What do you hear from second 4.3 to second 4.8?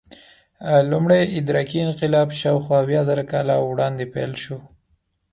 شو.